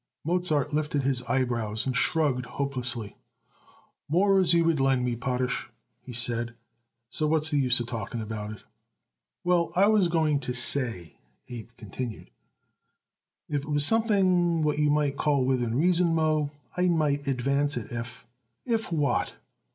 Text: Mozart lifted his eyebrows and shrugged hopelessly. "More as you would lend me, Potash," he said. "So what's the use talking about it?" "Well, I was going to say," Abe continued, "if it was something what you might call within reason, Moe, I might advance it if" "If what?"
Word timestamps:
Mozart 0.25 0.73
lifted 0.73 1.03
his 1.03 1.21
eyebrows 1.29 1.85
and 1.85 1.95
shrugged 1.95 2.47
hopelessly. 2.47 3.17
"More 4.09 4.39
as 4.39 4.51
you 4.51 4.63
would 4.65 4.79
lend 4.79 5.05
me, 5.05 5.15
Potash," 5.15 5.69
he 6.01 6.11
said. 6.11 6.55
"So 7.11 7.27
what's 7.27 7.51
the 7.51 7.59
use 7.59 7.77
talking 7.85 8.19
about 8.19 8.49
it?" 8.51 8.63
"Well, 9.43 9.71
I 9.75 9.85
was 9.85 10.07
going 10.07 10.39
to 10.39 10.55
say," 10.55 11.17
Abe 11.49 11.69
continued, 11.77 12.31
"if 13.47 13.61
it 13.63 13.69
was 13.69 13.85
something 13.85 14.63
what 14.63 14.79
you 14.79 14.89
might 14.89 15.17
call 15.17 15.45
within 15.45 15.75
reason, 15.77 16.15
Moe, 16.15 16.49
I 16.75 16.87
might 16.87 17.27
advance 17.27 17.77
it 17.77 17.91
if" 17.91 18.25
"If 18.65 18.91
what?" 18.91 19.35